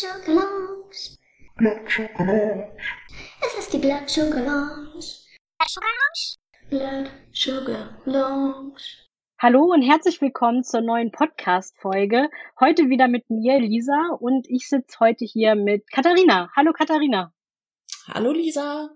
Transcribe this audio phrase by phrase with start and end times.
[0.00, 1.18] Schokolange.
[1.56, 2.72] Black Schokolange.
[3.42, 4.98] Es ist die Black Schokolange.
[6.70, 8.72] Black Schokolange.
[9.38, 12.30] Hallo und herzlich willkommen zur neuen Podcast-Folge.
[12.58, 16.50] Heute wieder mit mir, Lisa, und ich sitze heute hier mit Katharina.
[16.56, 17.34] Hallo Katharina.
[18.08, 18.88] Hallo Lisa.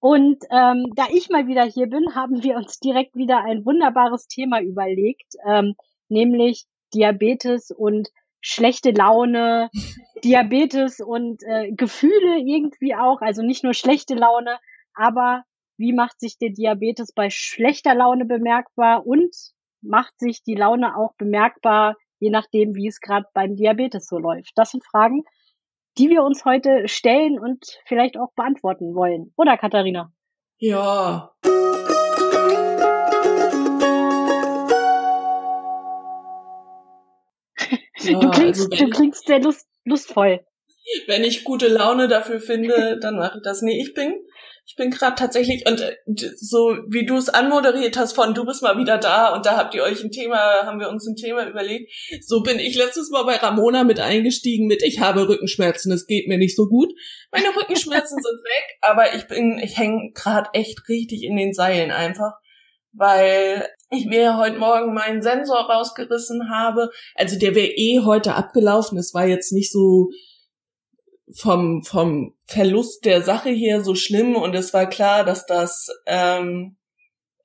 [0.00, 4.26] Und ähm, da ich mal wieder hier bin, haben wir uns direkt wieder ein wunderbares
[4.26, 5.76] Thema überlegt, ähm,
[6.10, 8.10] nämlich Diabetes und
[8.42, 9.70] schlechte Laune,
[10.24, 14.58] Diabetes und äh, Gefühle irgendwie auch, also nicht nur schlechte Laune,
[14.94, 15.44] aber
[15.78, 19.34] wie macht sich der Diabetes bei schlechter Laune bemerkbar und
[19.80, 24.52] macht sich die Laune auch bemerkbar, je nachdem, wie es gerade beim Diabetes so läuft?
[24.56, 25.24] Das sind Fragen,
[25.98, 29.32] die wir uns heute stellen und vielleicht auch beantworten wollen.
[29.36, 30.12] Oder Katharina?
[30.58, 31.32] Ja.
[38.04, 40.40] Ja, du, klingst, also du klingst sehr lust, lustvoll.
[41.06, 43.62] Wenn ich gute Laune dafür finde, dann mache ich das.
[43.62, 44.14] Nee, ich bin,
[44.64, 45.96] ich bin gerade tatsächlich und äh,
[46.36, 49.74] so wie du es anmoderiert hast von du bist mal wieder da und da habt
[49.74, 51.92] ihr euch ein Thema, haben wir uns ein Thema überlegt.
[52.26, 56.28] So bin ich letztes Mal bei Ramona mit eingestiegen mit ich habe Rückenschmerzen, es geht
[56.28, 56.92] mir nicht so gut.
[57.30, 61.90] Meine Rückenschmerzen sind weg, aber ich bin, ich hänge gerade echt richtig in den Seilen
[61.90, 62.32] einfach
[62.92, 66.90] weil ich mir heute Morgen meinen Sensor rausgerissen habe.
[67.14, 68.98] Also der wäre eh heute abgelaufen.
[68.98, 70.08] Es war jetzt nicht so
[71.34, 76.76] vom, vom Verlust der Sache hier so schlimm und es war klar, dass das, ähm,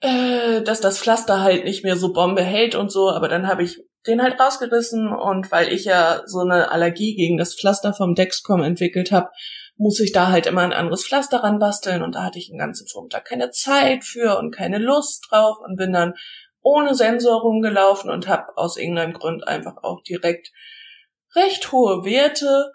[0.02, 3.64] äh, dass das Pflaster halt nicht mehr so Bombe hält und so, aber dann habe
[3.64, 8.16] ich den halt rausgerissen und weil ich ja so eine Allergie gegen das Pflaster vom
[8.16, 9.30] Dexcom entwickelt habe,
[9.78, 12.88] muss ich da halt immer ein anderes Pflaster ranbasteln und da hatte ich den ganzen
[12.88, 16.14] Vormittag keine Zeit für und keine Lust drauf und bin dann
[16.61, 20.52] ohne Sensor rumgelaufen und habe aus irgendeinem Grund einfach auch direkt
[21.36, 22.72] recht hohe Werte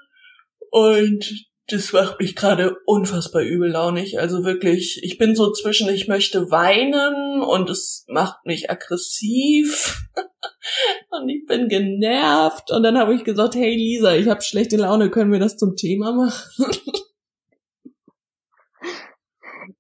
[0.71, 4.19] und das macht mich gerade unfassbar übellaunig.
[4.19, 10.09] Also wirklich, ich bin so zwischen, ich möchte weinen und es macht mich aggressiv
[11.11, 12.71] und ich bin genervt.
[12.71, 15.77] Und dann habe ich gesagt, hey Lisa, ich habe schlechte Laune, können wir das zum
[15.77, 16.41] Thema machen?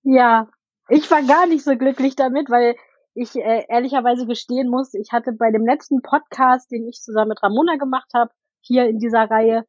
[0.05, 0.49] ja,
[0.89, 2.77] ich war gar nicht so glücklich damit, weil
[3.15, 7.43] ich äh, ehrlicherweise gestehen muss, ich hatte bei dem letzten Podcast, den ich zusammen mit
[7.43, 8.31] Ramona gemacht habe,
[8.61, 9.65] hier in dieser Reihe,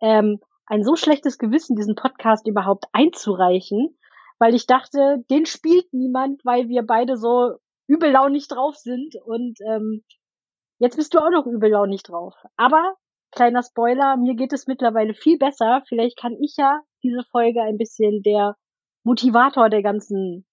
[0.00, 3.96] ähm, ein so schlechtes Gewissen, diesen Podcast überhaupt einzureichen,
[4.38, 10.02] weil ich dachte, den spielt niemand, weil wir beide so übellaunig drauf sind und ähm,
[10.78, 12.34] jetzt bist du auch noch übellaunig drauf.
[12.56, 12.94] Aber
[13.30, 15.82] kleiner Spoiler, mir geht es mittlerweile viel besser.
[15.88, 18.56] Vielleicht kann ich ja diese Folge ein bisschen der
[19.02, 20.46] Motivator der ganzen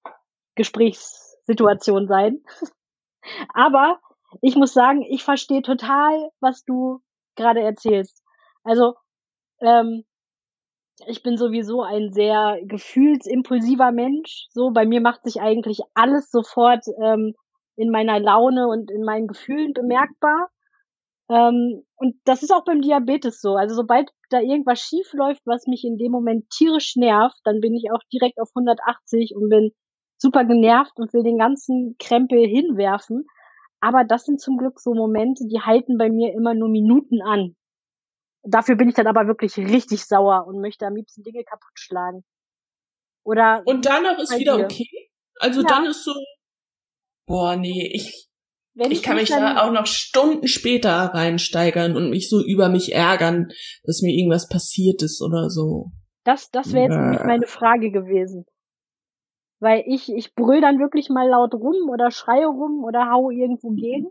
[0.56, 2.44] Gesprächssituation sein.
[3.54, 4.00] Aber
[4.42, 7.02] ich muss sagen, ich verstehe total, was du
[7.36, 8.24] gerade erzählst.
[8.64, 8.96] Also
[9.62, 10.04] ähm,
[11.08, 14.48] ich bin sowieso ein sehr gefühlsimpulsiver Mensch.
[14.50, 17.34] So, bei mir macht sich eigentlich alles sofort ähm,
[17.76, 20.50] in meiner Laune und in meinen Gefühlen bemerkbar.
[21.30, 23.56] Ähm, und das ist auch beim Diabetes so.
[23.56, 27.74] Also sobald da irgendwas schief läuft, was mich in dem Moment tierisch nervt, dann bin
[27.74, 29.72] ich auch direkt auf 180 und bin
[30.18, 33.26] super genervt und will den ganzen Krempel hinwerfen.
[33.80, 37.56] Aber das sind zum Glück so Momente, die halten bei mir immer nur Minuten an.
[38.44, 42.24] Dafür bin ich dann aber wirklich richtig sauer und möchte am liebsten Dinge kaputt schlagen.
[43.24, 44.66] Oder und danach ist wieder dir.
[44.66, 45.10] okay.
[45.40, 45.68] Also ja.
[45.68, 46.14] dann ist so,
[47.28, 48.30] boah, nee, ich,
[48.74, 52.94] Wenn ich kann mich da auch noch Stunden später reinsteigern und mich so über mich
[52.94, 53.50] ärgern,
[53.84, 55.92] dass mir irgendwas passiert ist oder so.
[56.24, 58.46] Das, das wäre jetzt nämlich meine Frage gewesen.
[59.60, 63.70] Weil ich, ich brüll dann wirklich mal laut rum oder schreie rum oder hau irgendwo
[63.70, 64.08] gegen.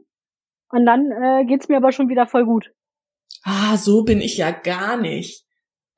[0.68, 2.72] Und dann äh, geht's mir aber schon wieder voll gut
[3.42, 5.44] ah, so bin ich ja gar nicht.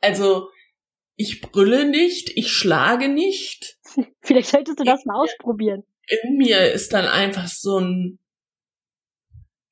[0.00, 0.48] Also,
[1.16, 3.78] ich brülle nicht, ich schlage nicht.
[4.22, 5.84] Vielleicht solltest du das mal ausprobieren.
[6.08, 8.18] In mir ist dann einfach so ein,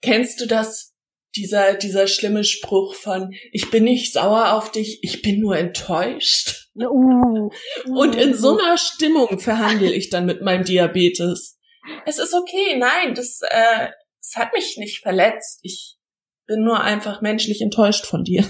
[0.01, 0.95] kennst du das?
[1.37, 6.69] Dieser, dieser schlimme Spruch von, ich bin nicht sauer auf dich, ich bin nur enttäuscht.
[6.75, 7.51] Uh, uh,
[7.87, 11.57] Und in so einer Stimmung verhandle ich dann mit meinem Diabetes.
[12.05, 13.91] Es ist okay, nein, das, äh,
[14.21, 15.61] es hat mich nicht verletzt.
[15.63, 15.99] Ich,
[16.51, 18.45] bin nur einfach menschlich enttäuscht von dir.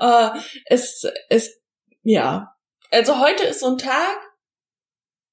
[0.00, 0.30] uh,
[0.66, 1.60] es, es,
[2.02, 2.54] ja.
[2.90, 4.16] Also heute ist so ein Tag,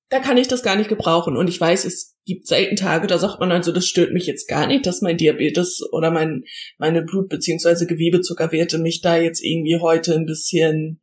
[0.09, 1.37] da kann ich das gar nicht gebrauchen.
[1.37, 4.47] Und ich weiß, es gibt selten Tage, da sagt man also, das stört mich jetzt
[4.47, 6.43] gar nicht, dass mein Diabetes oder mein,
[6.79, 11.01] meine Blut- beziehungsweise Gewebezuckerwerte mich da jetzt irgendwie heute ein bisschen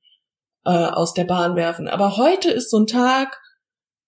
[0.65, 1.87] äh, aus der Bahn werfen.
[1.87, 3.41] Aber heute ist so ein Tag,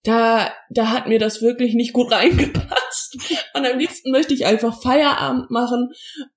[0.03, 2.80] da, da hat mir das wirklich nicht gut reingepasst.
[3.53, 5.89] Und am liebsten möchte ich einfach Feierabend machen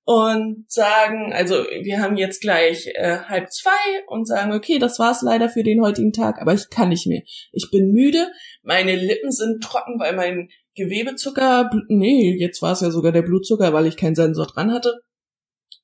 [0.04, 3.70] und sagen, also wir haben jetzt gleich äh, halb zwei
[4.06, 7.22] und sagen, okay, das war's leider für den heutigen Tag, aber ich kann nicht mehr.
[7.52, 8.30] Ich bin müde,
[8.62, 13.72] meine Lippen sind trocken, weil mein Gewebezucker, nee, jetzt war es ja sogar der Blutzucker,
[13.72, 15.00] weil ich keinen Sensor dran hatte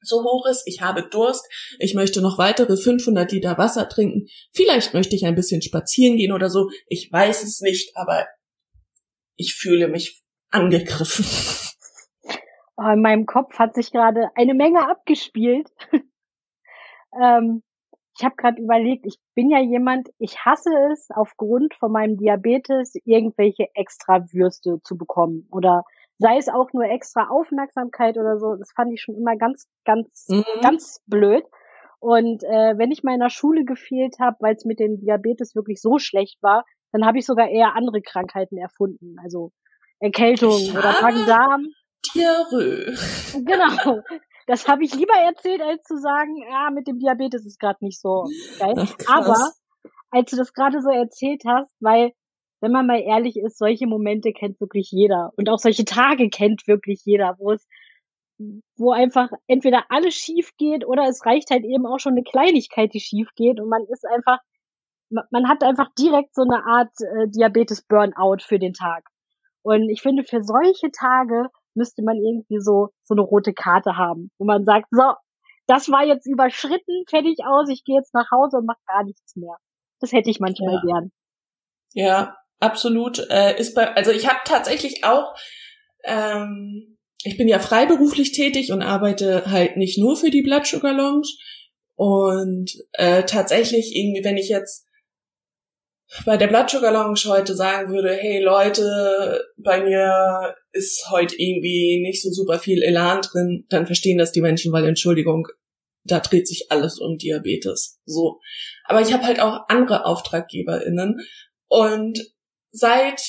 [0.02, 1.44] so hoch ist, ich habe Durst,
[1.78, 6.32] ich möchte noch weitere 500 Liter Wasser trinken, vielleicht möchte ich ein bisschen spazieren gehen
[6.32, 8.26] oder so, ich weiß es nicht, aber
[9.36, 11.25] ich fühle mich angegriffen.
[12.76, 15.70] Oh, in meinem Kopf hat sich gerade eine Menge abgespielt.
[17.20, 17.62] ähm,
[18.17, 22.94] ich habe gerade überlegt, ich bin ja jemand, ich hasse es aufgrund von meinem Diabetes
[23.05, 25.85] irgendwelche extra Würste zu bekommen oder
[26.19, 30.26] sei es auch nur extra Aufmerksamkeit oder so, das fand ich schon immer ganz, ganz,
[30.29, 30.44] mhm.
[30.61, 31.44] ganz blöd.
[31.99, 35.55] Und äh, wenn ich mal in der Schule gefehlt habe, weil es mit dem Diabetes
[35.55, 39.53] wirklich so schlecht war, dann habe ich sogar eher andere Krankheiten erfunden, also
[40.00, 41.67] Erkältung ja, oder Magen-Darm.
[42.14, 42.97] Diarrhoe.
[43.44, 44.02] Genau.
[44.47, 48.00] Das habe ich lieber erzählt, als zu sagen, ja, mit dem Diabetes ist gerade nicht
[48.00, 48.25] so
[48.58, 48.75] geil.
[48.76, 49.52] Ach, Aber
[50.11, 52.12] als du das gerade so erzählt hast, weil
[52.61, 55.32] wenn man mal ehrlich ist, solche Momente kennt wirklich jeder.
[55.37, 57.67] Und auch solche Tage kennt wirklich jeder, wo es,
[58.76, 62.93] wo einfach entweder alles schief geht oder es reicht halt eben auch schon eine Kleinigkeit,
[62.93, 64.38] die schief geht und man ist einfach,
[65.11, 69.05] man hat einfach direkt so eine Art äh, Diabetes-Burnout für den Tag.
[69.62, 74.30] Und ich finde, für solche Tage müsste man irgendwie so, so eine rote Karte haben,
[74.38, 75.02] wo man sagt, so,
[75.66, 79.36] das war jetzt überschritten, fertig aus, ich gehe jetzt nach Hause und mache gar nichts
[79.36, 79.56] mehr.
[80.00, 80.80] Das hätte ich manchmal ja.
[80.84, 81.12] gern.
[81.92, 83.18] Ja, absolut.
[83.30, 85.34] Äh, ist bei, also ich habe tatsächlich auch,
[86.04, 90.92] ähm, ich bin ja freiberuflich tätig und arbeite halt nicht nur für die Blood Sugar
[90.92, 91.28] Lounge.
[91.96, 94.88] Und äh, tatsächlich irgendwie, wenn ich jetzt
[96.26, 102.00] bei der Blood Sugar Lounge heute sagen würde, hey Leute, bei mir ist heute irgendwie
[102.02, 105.46] nicht so super viel Elan drin, dann verstehen das die Menschen, weil Entschuldigung,
[106.04, 108.00] da dreht sich alles um Diabetes.
[108.06, 108.40] So.
[108.84, 111.20] Aber ich habe halt auch andere AuftraggeberInnen
[111.68, 112.18] und
[112.72, 113.20] seit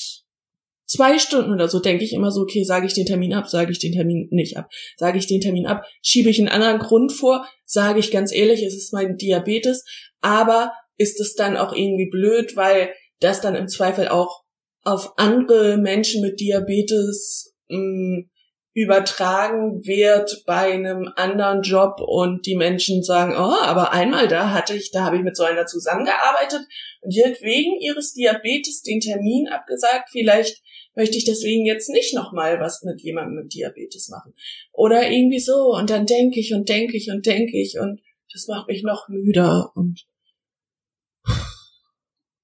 [0.86, 3.72] zwei Stunden oder so denke ich immer so, okay, sage ich den Termin ab, sage
[3.72, 7.12] ich den Termin nicht ab, sage ich den Termin ab, schiebe ich einen anderen Grund
[7.12, 9.84] vor, sage ich ganz ehrlich, es ist mein Diabetes,
[10.20, 14.42] aber ist es dann auch irgendwie blöd, weil das dann im Zweifel auch
[14.84, 18.30] auf andere Menschen mit Diabetes mh, mm,
[18.74, 24.74] übertragen wird bei einem anderen Job und die Menschen sagen, oh, aber einmal da hatte
[24.74, 26.62] ich, da habe ich mit so einer zusammengearbeitet
[27.02, 30.08] und die hat wegen ihres Diabetes den Termin abgesagt.
[30.10, 30.62] Vielleicht
[30.94, 34.34] möchte ich deswegen jetzt nicht nochmal was mit jemandem mit Diabetes machen.
[34.72, 35.74] Oder irgendwie so.
[35.74, 38.00] Und dann denke ich und denke ich und denke ich und
[38.32, 40.06] das macht mich noch müder und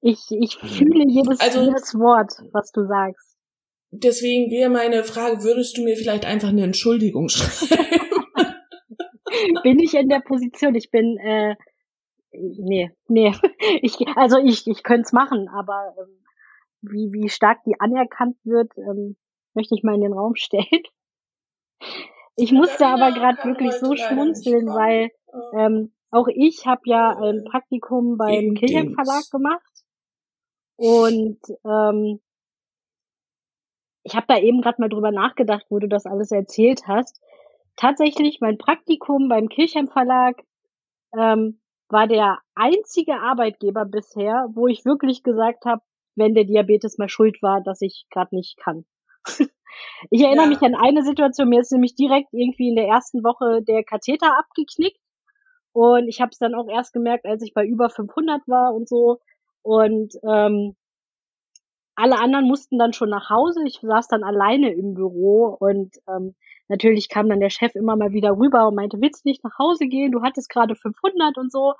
[0.00, 3.36] ich, ich fühle jedes, also, jedes Wort, was du sagst.
[3.90, 8.24] Deswegen wäre meine Frage, würdest du mir vielleicht einfach eine Entschuldigung schreiben?
[9.62, 11.56] bin ich in der Position, ich bin, äh,
[12.32, 13.32] nee, nee.
[13.82, 16.24] Ich, also ich, ich könnte es machen, aber ähm,
[16.82, 19.16] wie, wie stark die anerkannt wird, ähm,
[19.54, 20.82] möchte ich mal in den Raum stellen.
[22.36, 25.10] Ich musste aber gerade wirklich so schmunzeln, weil
[25.54, 29.77] ähm, auch ich habe ja ein Praktikum beim Kirchen Verlag gemacht
[30.78, 32.20] und ähm,
[34.04, 37.20] ich habe da eben gerade mal drüber nachgedacht, wo du das alles erzählt hast.
[37.76, 40.40] Tatsächlich, mein Praktikum beim Kirchheim Verlag
[41.16, 45.82] ähm, war der einzige Arbeitgeber bisher, wo ich wirklich gesagt habe,
[46.14, 48.84] wenn der Diabetes mal schuld war, dass ich gerade nicht kann.
[50.10, 50.50] ich erinnere ja.
[50.50, 54.38] mich an eine Situation, mir ist nämlich direkt irgendwie in der ersten Woche der Katheter
[54.38, 55.00] abgeknickt
[55.72, 58.88] und ich habe es dann auch erst gemerkt, als ich bei über 500 war und
[58.88, 59.18] so
[59.62, 60.76] und ähm,
[61.98, 63.64] alle anderen mussten dann schon nach Hause.
[63.66, 66.36] Ich saß dann alleine im Büro und ähm,
[66.68, 69.86] natürlich kam dann der Chef immer mal wieder rüber und meinte, willst nicht nach Hause
[69.86, 70.12] gehen?
[70.12, 71.74] Du hattest gerade 500 und so.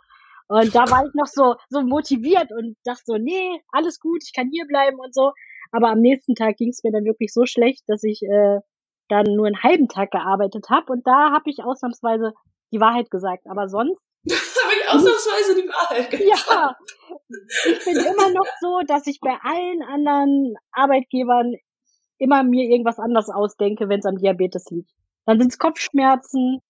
[0.49, 4.33] Und da war ich noch so, so motiviert und dachte so, nee, alles gut, ich
[4.35, 5.33] kann hier bleiben und so.
[5.71, 8.61] Aber am nächsten Tag ging es mir dann wirklich so schlecht, dass ich äh,
[9.09, 10.93] dann nur einen halben Tag gearbeitet habe.
[10.93, 12.33] Und da habe ich ausnahmsweise
[12.73, 13.47] die Wahrheit gesagt.
[13.47, 16.47] Aber sonst habe ich ausnahmsweise die Wahrheit gesagt.
[16.49, 16.77] Ja,
[17.67, 21.55] ich bin immer noch so, dass ich bei allen anderen Arbeitgebern
[22.19, 24.91] immer mir irgendwas anderes ausdenke, wenn es am Diabetes liegt.
[25.27, 26.61] Dann sind es Kopfschmerzen.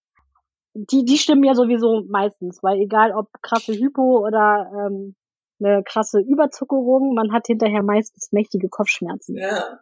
[0.73, 5.15] Die, die stimmen ja sowieso meistens, weil egal ob krasse Hypo oder ähm,
[5.59, 9.35] eine krasse Überzuckerung, man hat hinterher meistens mächtige Kopfschmerzen.
[9.35, 9.79] Ja.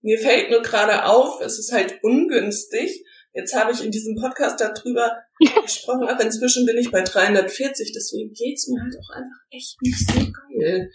[0.00, 3.04] Mir fällt nur gerade auf, es ist halt ungünstig,
[3.34, 5.16] Jetzt habe ich in diesem Podcast darüber
[5.62, 10.10] gesprochen, aber inzwischen bin ich bei 340, deswegen geht's mir halt auch einfach echt nicht
[10.10, 10.90] so geil.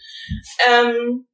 [0.68, 1.26] Ähm,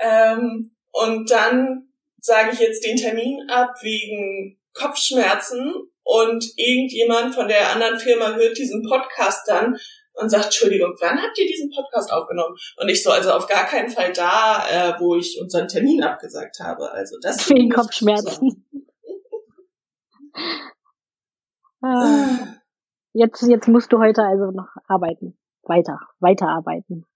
[0.00, 1.88] ähm, und dann
[2.20, 8.58] sage ich jetzt den Termin ab wegen Kopfschmerzen und irgendjemand von der anderen Firma hört
[8.58, 9.78] diesen Podcast dann
[10.14, 12.56] und sagt, Entschuldigung, wann habt ihr diesen Podcast aufgenommen?
[12.76, 16.58] Und ich so, also auf gar keinen Fall da, äh, wo ich unseren Termin abgesagt
[16.60, 16.90] habe.
[16.90, 18.48] Also das wegen Kopfschmerzen.
[18.50, 18.61] ah.
[23.12, 25.36] Jetzt, jetzt musst du heute also noch arbeiten.
[25.62, 27.06] Weiter, weiterarbeiten.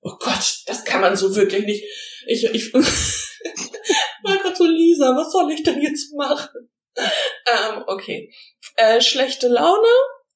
[0.00, 1.84] Oh Gott, das kann man so wirklich nicht.
[2.26, 6.68] Ich, ich war gerade so, Lisa, was soll ich denn jetzt machen?
[6.96, 8.32] Ähm, okay.
[8.76, 9.88] Äh, schlechte Laune,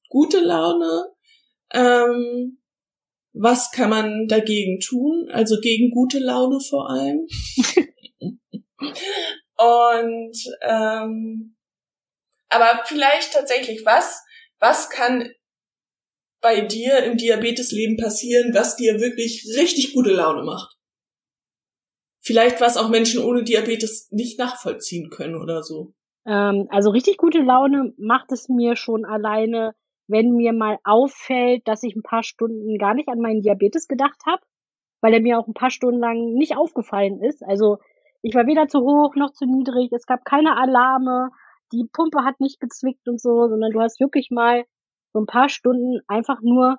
[0.09, 1.13] gute Laune.
[1.73, 2.59] Ähm,
[3.33, 5.29] was kann man dagegen tun?
[5.31, 7.27] Also gegen gute Laune vor allem.
[9.57, 11.55] Und ähm,
[12.49, 14.23] aber vielleicht tatsächlich, was,
[14.59, 15.31] was kann
[16.39, 20.77] bei dir im Diabetesleben passieren, was dir wirklich richtig gute Laune macht?
[22.21, 25.93] Vielleicht was auch Menschen ohne Diabetes nicht nachvollziehen können oder so.
[26.25, 29.73] Ähm, also richtig gute Laune macht es mir schon alleine,
[30.07, 34.21] wenn mir mal auffällt, dass ich ein paar Stunden gar nicht an meinen Diabetes gedacht
[34.25, 34.43] habe,
[35.01, 37.43] weil er mir auch ein paar Stunden lang nicht aufgefallen ist.
[37.43, 37.79] Also
[38.23, 41.29] ich war weder zu hoch noch zu niedrig, es gab keine Alarme,
[41.73, 44.63] die Pumpe hat nicht gezwickt und so, sondern du hast wirklich mal
[45.11, 46.77] so ein paar Stunden einfach nur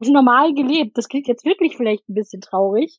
[0.00, 0.96] normal gelebt.
[0.96, 2.98] Das klingt jetzt wirklich vielleicht ein bisschen traurig.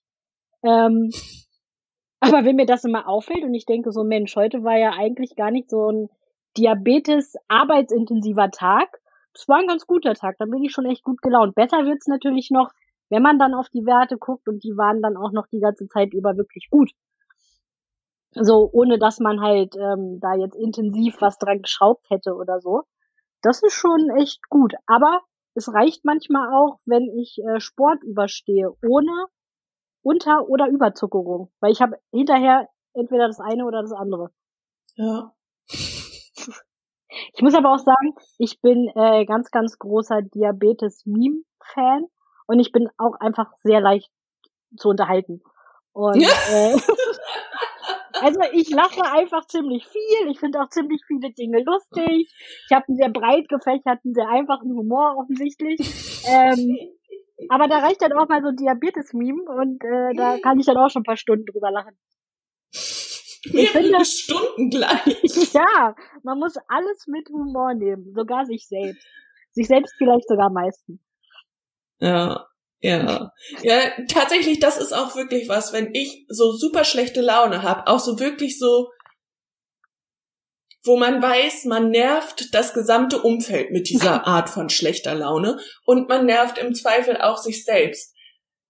[0.63, 1.09] Ähm,
[2.19, 5.35] aber wenn mir das immer auffällt und ich denke so, Mensch, heute war ja eigentlich
[5.35, 6.09] gar nicht so ein
[6.57, 8.89] Diabetes-arbeitsintensiver Tag.
[9.33, 11.55] Das war ein ganz guter Tag, dann bin ich schon echt gut gelaunt.
[11.55, 12.71] Besser wird's natürlich noch,
[13.09, 15.87] wenn man dann auf die Werte guckt und die waren dann auch noch die ganze
[15.87, 16.91] Zeit über wirklich gut.
[18.41, 22.83] So, ohne dass man halt ähm, da jetzt intensiv was dran geschraubt hätte oder so.
[23.41, 24.73] Das ist schon echt gut.
[24.85, 25.21] Aber
[25.53, 29.25] es reicht manchmal auch, wenn ich äh, Sport überstehe, ohne
[30.01, 31.51] Unter- oder Überzuckerung.
[31.59, 34.31] Weil ich habe hinterher entweder das eine oder das andere.
[34.95, 35.33] Ja.
[37.33, 42.05] Ich muss aber auch sagen, ich bin äh, ganz, ganz großer Diabetes-Meme-Fan
[42.47, 44.11] und ich bin auch einfach sehr leicht
[44.75, 45.41] zu unterhalten.
[45.93, 46.77] Und äh,
[48.21, 50.31] Also ich lache einfach ziemlich viel.
[50.31, 52.31] Ich finde auch ziemlich viele Dinge lustig.
[52.69, 55.79] Ich habe einen sehr breit gefächerten, sehr einfachen Humor offensichtlich.
[56.29, 56.77] Ähm,
[57.49, 60.77] aber da reicht dann auch mal so ein Diabetes-Meme und äh, da kann ich dann
[60.77, 61.97] auch schon ein paar Stunden drüber lachen.
[63.53, 65.53] Ich finde, Stunden gleich.
[65.53, 69.05] Ja, man muss alles mit Humor nehmen, sogar sich selbst.
[69.51, 70.99] Sich selbst vielleicht sogar am meisten.
[71.99, 72.47] Ja.
[72.79, 73.31] Ja,
[73.63, 77.99] ja, tatsächlich, das ist auch wirklich was, wenn ich so super schlechte Laune habe, auch
[77.99, 78.91] so wirklich so,
[80.83, 86.07] wo man weiß, man nervt das gesamte Umfeld mit dieser Art von schlechter Laune und
[86.07, 88.13] man nervt im Zweifel auch sich selbst.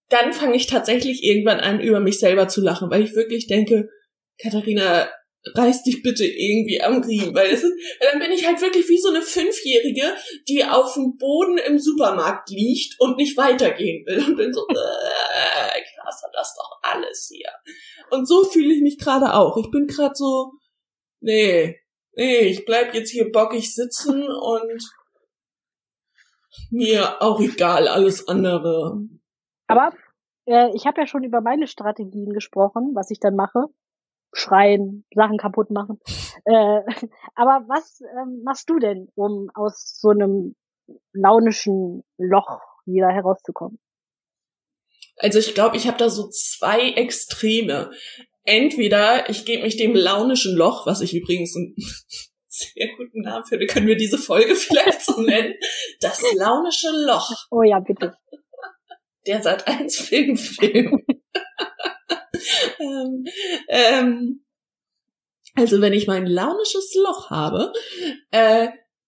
[0.09, 3.89] Dann fange ich tatsächlich irgendwann an, über mich selber zu lachen, weil ich wirklich denke,
[4.41, 5.09] Katharina,
[5.55, 8.99] reiß dich bitte irgendwie am Riemen, weil es ist, dann bin ich halt wirklich wie
[8.99, 10.13] so eine Fünfjährige,
[10.47, 15.81] die auf dem Boden im Supermarkt liegt und nicht weitergehen will und bin so, äh,
[15.95, 17.51] krass, das doch alles hier.
[18.09, 19.57] Und so fühle ich mich gerade auch.
[19.57, 20.53] Ich bin gerade so,
[21.19, 21.79] nee,
[22.13, 24.83] nee, ich bleib jetzt hier bockig sitzen und
[26.71, 28.99] mir auch egal alles andere.
[29.67, 29.91] Aber
[30.45, 33.65] äh, ich habe ja schon über meine Strategien gesprochen, was ich dann mache
[34.34, 36.00] schreien, Sachen kaputt machen.
[36.46, 36.81] Äh,
[37.36, 40.55] aber was ähm, machst du denn, um aus so einem
[41.13, 43.79] launischen Loch wieder herauszukommen?
[45.17, 47.91] Also ich glaube, ich habe da so zwei Extreme.
[48.43, 51.75] Entweder ich gebe mich dem launischen Loch, was ich übrigens einen
[52.48, 55.55] sehr guten Namen finde, können wir diese Folge vielleicht so nennen.
[56.00, 57.31] Das launische Loch.
[57.51, 58.15] Oh ja, bitte.
[59.25, 61.03] Der Sat 1 Filmfilm.
[62.79, 63.25] Ähm,
[63.69, 64.43] ähm,
[65.55, 67.74] also wenn ich mein launisches Loch habe,
[68.31, 68.67] äh,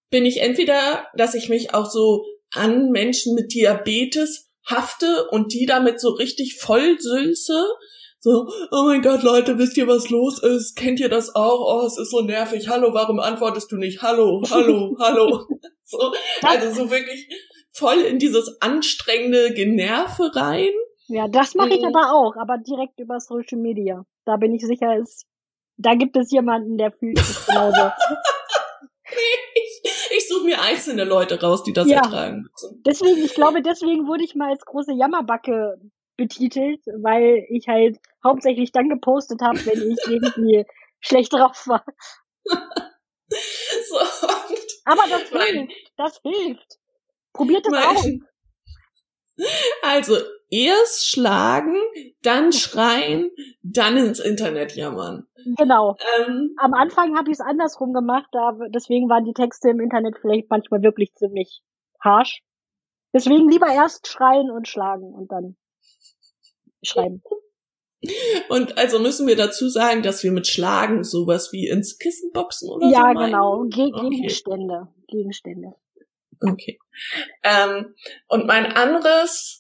[0.10, 5.66] bin ich entweder, dass ich mich auch so an Menschen mit Diabetes hafte und die
[5.66, 7.66] damit so richtig voll sülze.
[8.20, 10.76] So, oh mein Gott, Leute, wisst ihr, was los ist?
[10.76, 11.62] Kennt ihr das auch?
[11.62, 12.68] Oh, es ist so nervig.
[12.68, 14.02] Hallo, warum antwortest du nicht?
[14.02, 15.46] Hallo, hallo, hallo.
[15.84, 17.28] So, also so wirklich
[17.72, 20.74] voll in dieses anstrengende Generve rein.
[21.10, 21.96] Ja, das mache ich mhm.
[21.96, 24.06] aber auch, aber direkt über Social Media.
[24.25, 25.25] Da bin ich sicher, ist,
[25.78, 27.92] da gibt es jemanden, der fühlt sich genauso.
[29.56, 29.82] ich,
[30.18, 31.98] ich suche mir einzelne Leute raus, die das ja.
[31.98, 32.84] ertragen müssen.
[32.86, 35.80] Deswegen, ich glaube, deswegen wurde ich mal als große Jammerbacke
[36.16, 40.66] betitelt, weil ich halt hauptsächlich dann gepostet habe, wenn ich irgendwie
[41.00, 41.84] schlecht drauf war.
[42.46, 43.98] so,
[44.86, 46.78] aber das hilft, das hilft.
[47.34, 48.06] Probiert es aus.
[49.82, 50.18] Also,
[50.50, 51.75] erst schlagen,
[52.22, 55.27] dann schreien, dann ins Internet jammern.
[55.58, 55.96] Genau.
[56.18, 60.18] Ähm, Am Anfang habe ich es andersrum gemacht, da, deswegen waren die Texte im Internet
[60.20, 61.62] vielleicht manchmal wirklich ziemlich
[62.01, 62.41] harsh.
[63.13, 65.56] Deswegen lieber erst schreien und schlagen und dann
[66.84, 67.24] schreiben.
[68.48, 72.70] Und also müssen wir dazu sagen, dass wir mit Schlagen sowas wie ins Kissen boxen
[72.70, 73.20] oder ja, so?
[73.20, 73.65] Ja, genau.
[73.68, 74.10] Ge okay.
[74.10, 74.88] Gegenstände.
[75.08, 75.74] Gegenstände.
[76.41, 76.79] Okay.
[77.44, 77.94] Ähm,
[78.29, 79.59] und mein anderes,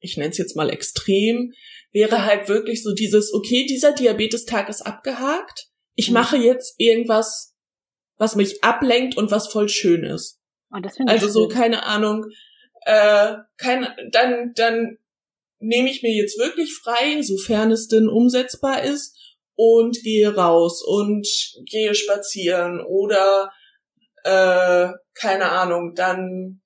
[0.00, 1.52] ich nenne es jetzt mal extrem,
[1.92, 5.68] wäre halt wirklich so dieses, okay, dieser Diabetestag ist abgehakt.
[5.94, 6.14] Ich mhm.
[6.14, 7.54] mache jetzt irgendwas,
[8.16, 10.40] was mich ablenkt und was voll schön ist.
[10.72, 12.26] Oh, also so, keine Ahnung,
[12.82, 14.98] äh, kein, dann, dann
[15.58, 19.16] nehme ich mir jetzt wirklich frei, sofern es denn umsetzbar ist,
[19.62, 21.28] und gehe raus und
[21.66, 23.52] gehe spazieren oder
[24.24, 26.62] äh, keine Ahnung, dann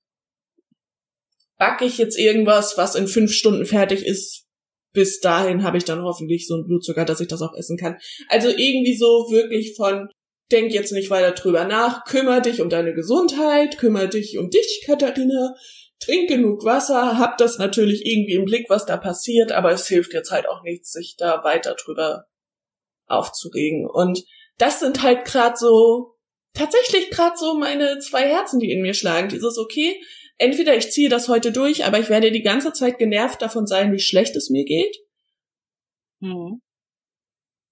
[1.57, 4.45] backe ich jetzt irgendwas, was in fünf Stunden fertig ist.
[4.93, 7.97] Bis dahin habe ich dann hoffentlich so einen Blutzucker, dass ich das auch essen kann.
[8.29, 10.07] Also irgendwie so wirklich von,
[10.51, 14.83] denk jetzt nicht weiter drüber nach, kümmere dich um deine Gesundheit, kümmere dich um dich,
[14.85, 15.53] Katharina,
[15.99, 20.13] trink genug Wasser, hab das natürlich irgendwie im Blick, was da passiert, aber es hilft
[20.13, 22.25] jetzt halt auch nichts, sich da weiter drüber
[23.07, 23.87] aufzuregen.
[23.89, 24.23] Und
[24.57, 26.15] das sind halt gerade so,
[26.53, 29.29] tatsächlich gerade so meine zwei Herzen, die in mir schlagen.
[29.29, 30.01] Dieses, okay,
[30.37, 33.91] entweder ich ziehe das heute durch, aber ich werde die ganze Zeit genervt davon sein,
[33.91, 34.97] wie schlecht es mir geht.
[36.19, 36.61] Mhm.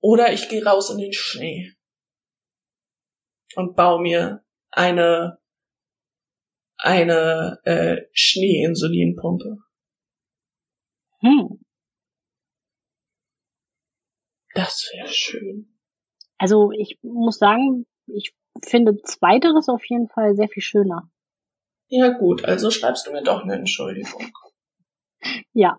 [0.01, 1.73] Oder ich gehe raus in den Schnee
[3.55, 5.39] und baue mir eine
[6.77, 9.57] eine äh, Schneeinsulinpumpe.
[11.19, 11.63] Hm.
[14.53, 15.79] Das wäre schön.
[16.37, 21.09] Also ich muss sagen, ich finde zweiteres auf jeden Fall sehr viel schöner.
[21.87, 24.31] Ja gut, also schreibst du mir doch eine Entschuldigung.
[25.53, 25.77] ja.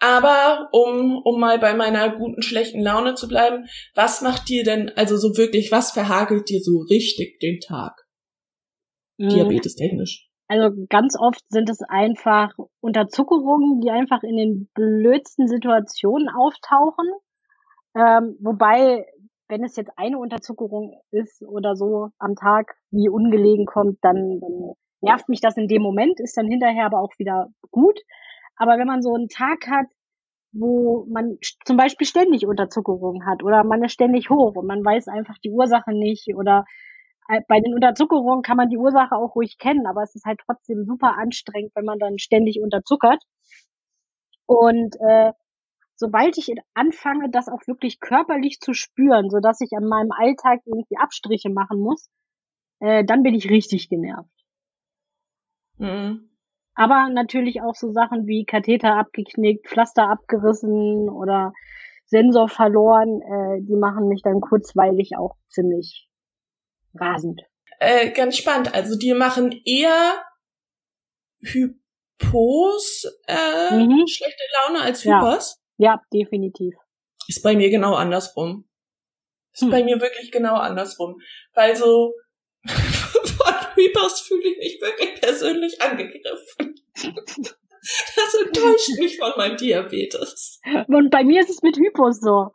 [0.00, 4.90] Aber um, um mal bei meiner guten, schlechten Laune zu bleiben, was macht dir denn,
[4.96, 7.92] also so wirklich, was verhagelt dir so richtig den Tag?
[9.18, 9.28] Mhm.
[9.28, 10.28] Diabetes technisch.
[10.48, 17.06] Also ganz oft sind es einfach Unterzuckerungen, die einfach in den blödsten Situationen auftauchen.
[17.94, 19.06] Ähm, wobei,
[19.52, 24.72] wenn es jetzt eine Unterzuckerung ist oder so am Tag, wie ungelegen kommt, dann, dann
[25.02, 28.00] nervt mich das in dem Moment, ist dann hinterher aber auch wieder gut.
[28.56, 29.86] Aber wenn man so einen Tag hat,
[30.52, 31.36] wo man
[31.66, 35.50] zum Beispiel ständig Unterzuckerung hat oder man ist ständig hoch und man weiß einfach die
[35.50, 36.64] Ursache nicht oder
[37.28, 40.40] äh, bei den Unterzuckerungen kann man die Ursache auch ruhig kennen, aber es ist halt
[40.46, 43.22] trotzdem super anstrengend, wenn man dann ständig unterzuckert.
[44.46, 45.32] Und äh,
[45.96, 50.60] sobald ich anfange, das auch wirklich körperlich zu spüren, so dass ich an meinem Alltag
[50.64, 52.08] irgendwie Abstriche machen muss,
[52.80, 54.30] äh, dann bin ich richtig genervt.
[55.78, 56.30] Mhm.
[56.74, 61.52] Aber natürlich auch so Sachen wie Katheter abgeknickt, Pflaster abgerissen oder
[62.06, 66.08] Sensor verloren, äh, die machen mich dann kurzweilig auch ziemlich
[66.94, 67.42] rasend.
[67.78, 68.74] Äh, ganz spannend.
[68.74, 70.24] Also die machen eher
[71.40, 74.06] Hypos äh, mhm.
[74.06, 75.61] schlechte Laune als Hypos.
[75.82, 76.02] Ja.
[76.12, 76.74] definitiv.
[77.28, 78.68] Ist bei mir genau andersrum.
[79.52, 79.70] Ist hm.
[79.70, 81.20] bei mir wirklich genau andersrum.
[81.54, 82.14] Weil so
[82.66, 86.74] von Hypos fühle ich mich wirklich persönlich angegriffen.
[86.94, 90.60] Das enttäuscht mich von meinem Diabetes.
[90.86, 92.52] Und bei mir ist es mit Hypos so.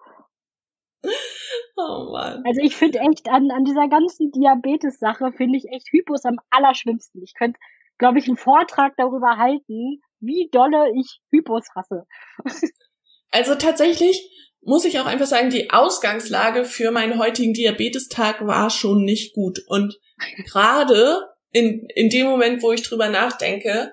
[1.76, 2.44] Oh Mann.
[2.46, 7.22] Also ich finde echt an, an dieser ganzen Diabetes-Sache finde ich echt Hypos am allerschlimmsten.
[7.24, 7.60] Ich könnte,
[7.98, 12.08] glaube ich, einen Vortrag darüber halten, wie dolle ich Hypos hasse.
[13.32, 14.30] Also tatsächlich
[14.62, 19.60] muss ich auch einfach sagen, die Ausgangslage für meinen heutigen Diabetestag war schon nicht gut.
[19.68, 20.00] Und
[20.46, 23.92] gerade in, in dem Moment, wo ich drüber nachdenke,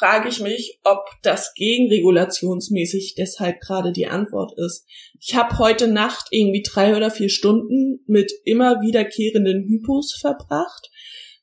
[0.00, 4.86] frage ich mich, ob das gegenregulationsmäßig deshalb gerade die Antwort ist.
[5.20, 10.90] Ich habe heute Nacht irgendwie drei oder vier Stunden mit immer wiederkehrenden Hypos verbracht.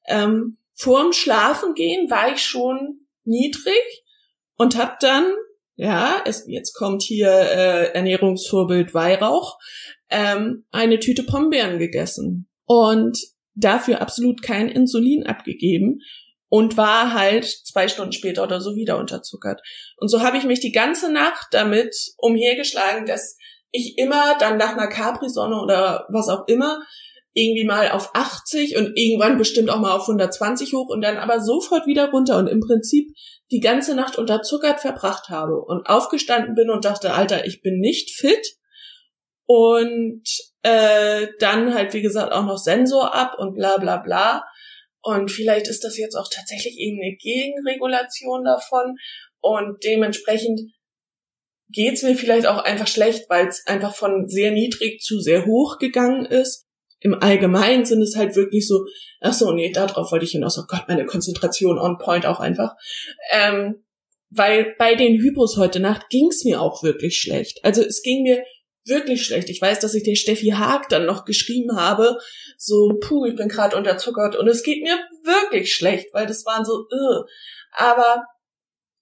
[0.08, 4.04] Ähm, vorm Schlafengehen war ich schon niedrig
[4.58, 5.26] und habe dann,
[5.78, 9.60] ja, es, jetzt kommt hier äh, Ernährungsvorbild Weihrauch,
[10.10, 13.18] ähm, eine Tüte Pombeeren gegessen und
[13.54, 16.00] dafür absolut kein Insulin abgegeben
[16.50, 19.62] und war halt zwei Stunden später oder so wieder unterzuckert.
[19.98, 23.38] Und so habe ich mich die ganze Nacht damit umhergeschlagen, dass
[23.72, 26.80] ich immer dann nach einer Capri-Sonne oder was auch immer
[27.38, 31.40] irgendwie mal auf 80 und irgendwann bestimmt auch mal auf 120 hoch und dann aber
[31.40, 33.10] sofort wieder runter und im Prinzip
[33.52, 38.10] die ganze Nacht unterzuckert verbracht habe und aufgestanden bin und dachte, Alter, ich bin nicht
[38.18, 38.56] fit
[39.46, 40.24] und
[40.64, 44.44] äh, dann halt wie gesagt auch noch Sensor ab und bla bla bla
[45.02, 48.96] Und vielleicht ist das jetzt auch tatsächlich eben eine Gegenregulation davon.
[49.40, 50.60] Und dementsprechend
[51.70, 55.78] geht's mir vielleicht auch einfach schlecht, weil es einfach von sehr niedrig zu sehr hoch
[55.78, 56.67] gegangen ist.
[57.00, 58.86] Im Allgemeinen sind es halt wirklich so,
[59.22, 60.58] ach so, nee, darauf wollte ich hinaus.
[60.58, 62.76] Oh Gott, meine Konzentration on point auch einfach.
[63.32, 63.84] Ähm,
[64.30, 67.64] weil bei den Hypos heute Nacht ging's mir auch wirklich schlecht.
[67.64, 68.44] Also es ging mir
[68.86, 69.50] wirklich schlecht.
[69.50, 72.18] Ich weiß, dass ich der Steffi Haag dann noch geschrieben habe,
[72.58, 76.66] so, puh, ich bin gerade unterzuckert und es geht mir wirklich schlecht, weil das waren
[76.66, 77.24] so, uh.
[77.74, 78.26] aber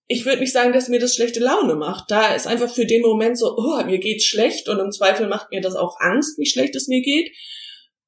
[0.08, 2.12] ich würde nicht sagen, dass mir das schlechte Laune macht.
[2.12, 5.52] Da ist einfach für den Moment so, oh, mir geht's schlecht und im Zweifel macht
[5.52, 7.32] mir das auch Angst, wie schlecht es mir geht.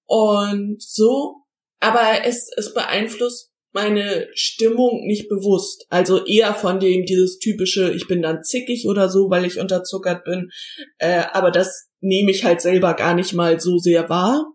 [0.08, 1.44] Und so,
[1.80, 5.86] aber es, es beeinflusst meine Stimmung nicht bewusst.
[5.90, 10.24] Also eher von dem dieses typische, ich bin dann zickig oder so, weil ich unterzuckert
[10.24, 10.50] bin.
[10.98, 14.52] Äh, aber das nehme ich halt selber gar nicht mal so sehr wahr.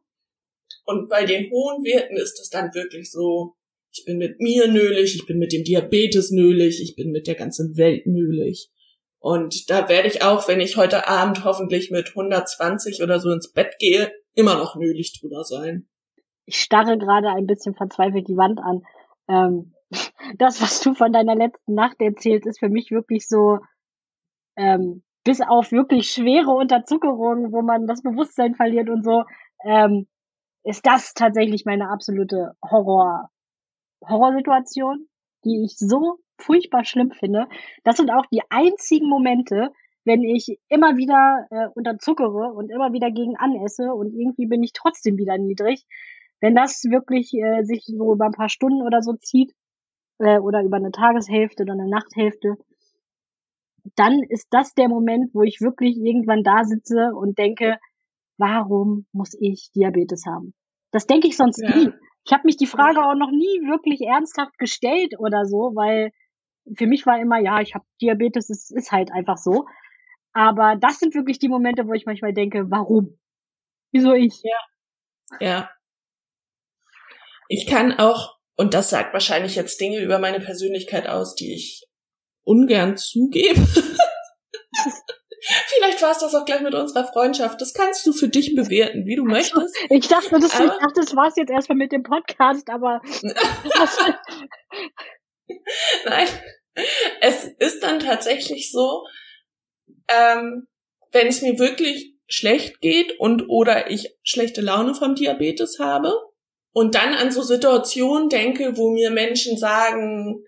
[0.84, 3.54] Und bei den hohen Werten ist es dann wirklich so,
[3.92, 7.34] ich bin mit mir nölig, ich bin mit dem Diabetes nölig, ich bin mit der
[7.34, 8.70] ganzen Welt nölig.
[9.20, 13.52] Und da werde ich auch, wenn ich heute Abend hoffentlich mit 120 oder so ins
[13.52, 15.88] Bett gehe, immer noch nölig drüber sein.
[16.44, 18.82] Ich starre gerade ein bisschen verzweifelt die Wand an.
[19.28, 19.74] Ähm,
[20.38, 23.58] das, was du von deiner letzten Nacht erzählst, ist für mich wirklich so,
[24.56, 29.24] ähm, bis auf wirklich schwere Unterzuckerungen, wo man das Bewusstsein verliert und so,
[29.64, 30.08] ähm,
[30.64, 33.28] ist das tatsächlich meine absolute Horror,
[34.04, 35.08] Horrorsituation,
[35.44, 37.46] die ich so furchtbar schlimm finde.
[37.84, 39.70] Das sind auch die einzigen Momente,
[40.04, 44.72] wenn ich immer wieder äh, unterzuckere und immer wieder gegen anesse und irgendwie bin ich
[44.72, 45.86] trotzdem wieder niedrig.
[46.40, 49.52] Wenn das wirklich äh, sich so über ein paar Stunden oder so zieht
[50.18, 52.56] äh, oder über eine Tageshälfte oder eine Nachthälfte,
[53.96, 57.78] dann ist das der Moment, wo ich wirklich irgendwann da sitze und denke,
[58.38, 60.54] warum muss ich Diabetes haben?
[60.90, 61.74] Das denke ich sonst ja.
[61.74, 61.90] nie.
[62.24, 66.12] Ich habe mich die Frage auch noch nie wirklich ernsthaft gestellt oder so, weil
[66.76, 69.66] für mich war immer, ja, ich habe Diabetes, es ist halt einfach so.
[70.32, 73.18] Aber das sind wirklich die Momente, wo ich manchmal denke, warum?
[73.92, 74.42] Wieso ich?
[74.42, 74.58] Ja.
[75.40, 75.70] Ja.
[77.48, 81.86] Ich kann auch, und das sagt wahrscheinlich jetzt Dinge über meine Persönlichkeit aus, die ich
[82.44, 83.60] ungern zugebe.
[85.74, 87.60] Vielleicht war es das auch gleich mit unserer Freundschaft.
[87.60, 89.76] Das kannst du für dich bewerten, wie du möchtest.
[89.90, 93.00] Ich dachte, das, aber, ich dachte, das war's jetzt erstmal mit dem Podcast, aber.
[96.04, 96.28] Nein.
[97.20, 99.04] Es ist dann tatsächlich so,
[100.16, 100.66] ähm,
[101.12, 106.12] wenn es mir wirklich schlecht geht und oder ich schlechte Laune vom Diabetes habe,
[106.72, 110.42] und dann an so Situationen denke, wo mir Menschen sagen,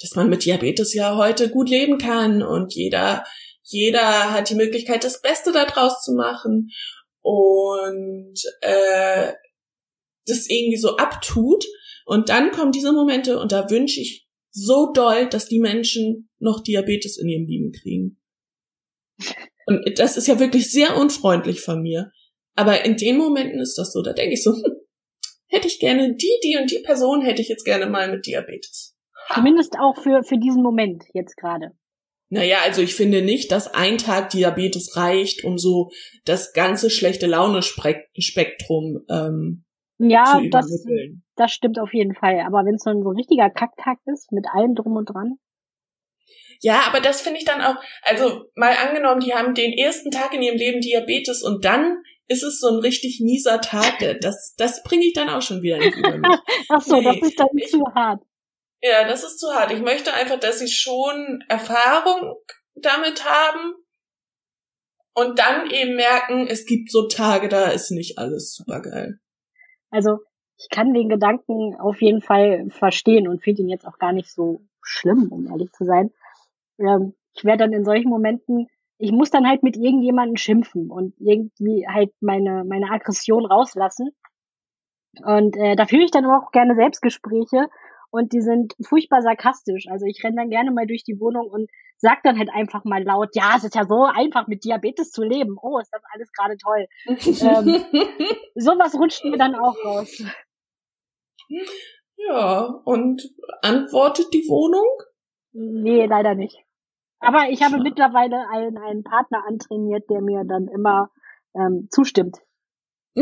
[0.00, 3.24] dass man mit Diabetes ja heute gut leben kann und jeder,
[3.62, 6.70] jeder hat die Möglichkeit, das Beste daraus zu machen
[7.22, 9.32] und äh,
[10.26, 11.64] das irgendwie so abtut.
[12.06, 16.62] Und dann kommen diese Momente und da wünsche ich so doll, dass die Menschen noch
[16.62, 18.20] Diabetes in ihrem Leben kriegen.
[19.66, 22.10] Und das ist ja wirklich sehr unfreundlich von mir.
[22.54, 24.62] Aber in den Momenten ist das so, da denke ich so, hm,
[25.46, 28.96] hätte ich gerne die, die und die Person hätte ich jetzt gerne mal mit Diabetes.
[29.28, 29.36] Ha.
[29.36, 31.72] Zumindest auch für, für diesen Moment jetzt gerade.
[32.28, 35.90] Naja, also ich finde nicht, dass ein Tag Diabetes reicht, um so
[36.24, 39.64] das ganze schlechte Laune-Spektrum ähm,
[39.98, 40.84] ja, zu das,
[41.36, 42.40] das stimmt auf jeden Fall.
[42.40, 45.38] Aber wenn es so ein so richtiger Kacktag ist, mit allem drum und dran.
[46.64, 50.32] Ja, aber das finde ich dann auch, also mal angenommen, die haben den ersten Tag
[50.32, 53.98] in ihrem Leben Diabetes und dann ist es so ein richtig mieser Tag.
[54.22, 56.38] Das, das bringe ich dann auch schon wieder nicht über mich.
[56.70, 58.22] Ach so, nee, das ist dann ich, zu hart.
[58.80, 59.72] Ja, das ist zu hart.
[59.72, 62.34] Ich möchte einfach, dass sie schon Erfahrung
[62.76, 63.74] damit haben
[65.12, 69.18] und dann eben merken, es gibt so Tage, da ist nicht alles super geil.
[69.90, 70.20] Also,
[70.56, 74.32] ich kann den Gedanken auf jeden Fall verstehen und finde ihn jetzt auch gar nicht
[74.32, 76.10] so schlimm, um ehrlich zu sein.
[76.78, 81.14] Ähm, ich werde dann in solchen Momenten ich muss dann halt mit irgendjemanden schimpfen und
[81.18, 84.10] irgendwie halt meine, meine Aggression rauslassen.
[85.24, 87.68] Und äh, da führe ich dann auch gerne Selbstgespräche
[88.10, 89.86] und die sind furchtbar sarkastisch.
[89.88, 93.02] Also ich renne dann gerne mal durch die Wohnung und sag dann halt einfach mal
[93.02, 95.56] laut, ja, es ist ja so einfach mit Diabetes zu leben.
[95.60, 96.86] Oh, ist das alles gerade toll.
[97.06, 97.84] ähm,
[98.54, 100.22] sowas rutscht mir dann auch raus.
[102.16, 103.22] Ja, und
[103.62, 104.86] antwortet die Wohnung?
[105.52, 106.63] Nee, leider nicht.
[107.24, 111.10] Aber ich habe mittlerweile einen, einen Partner antrainiert, der mir dann immer
[111.54, 112.38] ähm, zustimmt.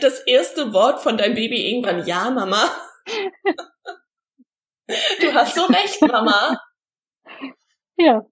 [0.00, 2.70] das erste Wort von deinem Baby irgendwann, ja, Mama.
[5.20, 6.58] Du hast so recht, Mama.
[7.98, 8.26] Ja.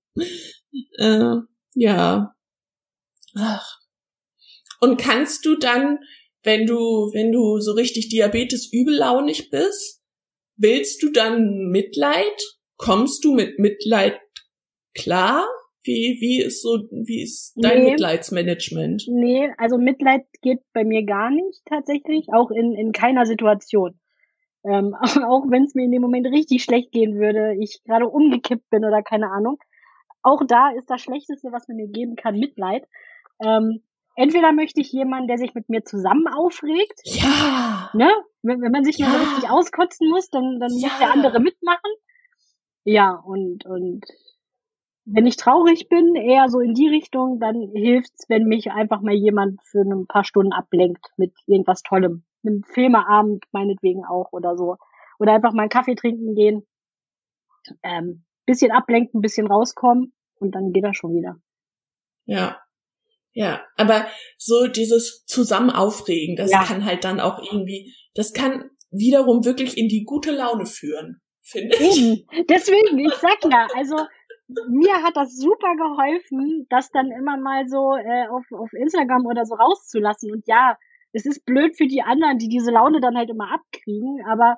[0.98, 1.36] Äh,
[1.74, 2.34] ja.
[3.36, 3.78] Ach.
[4.80, 5.98] Und kannst du dann,
[6.42, 9.95] wenn du, wenn du so richtig Diabetes übellaunig bist,
[10.56, 12.56] willst du dann Mitleid?
[12.76, 14.18] Kommst du mit Mitleid
[14.94, 15.46] klar?
[15.82, 19.04] Wie, wie ist so, wie ist dein nee, Mitleidsmanagement?
[19.08, 23.98] Nee, also Mitleid geht bei mir gar nicht tatsächlich, auch in, in keiner Situation.
[24.64, 24.94] Ähm,
[25.28, 28.84] auch wenn es mir in dem Moment richtig schlecht gehen würde, ich gerade umgekippt bin
[28.84, 29.58] oder keine Ahnung.
[30.22, 32.84] Auch da ist das Schlechteste, was man mir geben kann, Mitleid.
[33.40, 33.84] Ähm,
[34.16, 37.00] entweder möchte ich jemanden, der sich mit mir zusammen aufregt.
[37.04, 37.90] Ja.
[37.94, 38.10] Ne?
[38.46, 39.08] Wenn, wenn man sich ja.
[39.08, 40.88] mal richtig auskotzen muss, dann, dann ja.
[40.88, 41.92] muss der andere mitmachen.
[42.84, 44.04] Ja, und, und
[45.04, 49.14] wenn ich traurig bin, eher so in die Richtung, dann hilft's, wenn mich einfach mal
[49.14, 52.24] jemand für ein paar Stunden ablenkt mit irgendwas Tollem.
[52.44, 54.76] Einem Filmeabend meinetwegen auch oder so.
[55.18, 56.66] Oder einfach mal einen Kaffee trinken gehen.
[57.82, 61.36] Ähm, bisschen ablenken, bisschen rauskommen und dann geht das schon wieder.
[62.24, 62.60] Ja.
[63.32, 64.06] Ja, aber
[64.38, 66.64] so dieses zusammen aufregen, das ja.
[66.64, 71.76] kann halt dann auch irgendwie, das kann wiederum wirklich in die gute Laune führen, finde
[71.76, 72.26] ich.
[72.48, 73.96] Deswegen, ich sag ja, also
[74.68, 79.44] mir hat das super geholfen, das dann immer mal so äh, auf, auf Instagram oder
[79.44, 80.32] so rauszulassen.
[80.32, 80.76] Und ja,
[81.12, 84.56] es ist blöd für die anderen, die diese Laune dann halt immer abkriegen, aber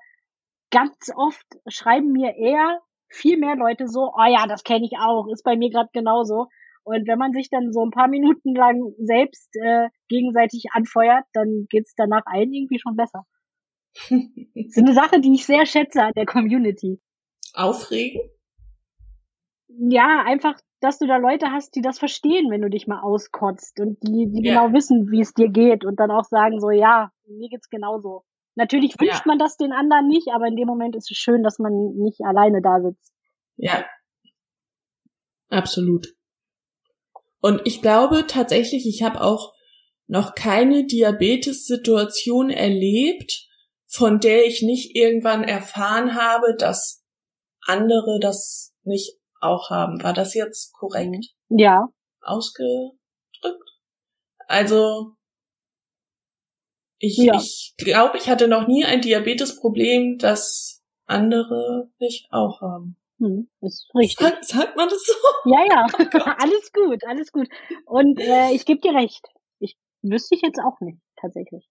[0.71, 5.27] ganz oft schreiben mir eher viel mehr Leute so, oh ja, das kenne ich auch,
[5.33, 6.47] ist bei mir gerade genauso.
[6.85, 11.67] Und wenn man sich dann so ein paar Minuten lang selbst äh, gegenseitig anfeuert, dann
[11.71, 13.25] geht's danach allen irgendwie schon besser.
[14.11, 14.11] Das
[14.55, 17.01] ist eine Sache, die ich sehr schätze an der Community.
[17.55, 18.21] Aufregen?
[19.79, 23.81] ja, einfach, dass du da Leute hast, die das verstehen, wenn du dich mal auskotzt
[23.81, 24.55] und die, die ja.
[24.55, 28.25] genau wissen, wie es dir geht und dann auch sagen so, ja, mir geht's genauso.
[28.55, 29.27] Natürlich wünscht ja.
[29.27, 32.21] man das den anderen nicht, aber in dem Moment ist es schön, dass man nicht
[32.23, 33.13] alleine da sitzt.
[33.57, 33.85] Ja.
[35.49, 36.09] Absolut.
[37.41, 39.55] Und ich glaube tatsächlich, ich habe auch
[40.09, 43.48] noch keine Diabetes-Situation erlebt,
[43.89, 47.03] von der ich nicht irgendwann erfahren habe, dass
[47.67, 50.03] andere das nicht auch haben.
[50.03, 51.27] War das jetzt korrekt?
[51.49, 51.89] Ja.
[52.21, 52.99] Ausgedrückt?
[54.47, 55.15] Also,
[56.99, 57.35] ich, ja.
[57.35, 62.97] ich glaube, ich hatte noch nie ein Diabetesproblem, das andere nicht auch haben.
[63.19, 64.19] Hm, ist richtig.
[64.19, 65.15] Sagt, sagt man das so?
[65.51, 65.87] Ja, ja.
[66.15, 67.49] Oh alles gut, alles gut.
[67.87, 69.27] Und äh, ich gebe dir recht.
[69.59, 71.69] Ich wüsste ich jetzt auch nicht, tatsächlich.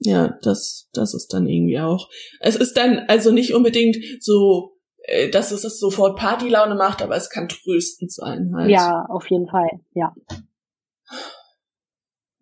[0.00, 2.08] Ja, das, das ist dann irgendwie auch.
[2.40, 7.30] Es ist dann also nicht unbedingt so äh, dass es sofort Partylaune macht, aber es
[7.30, 8.70] kann tröstend sein halt.
[8.70, 10.14] Ja, auf jeden Fall, ja.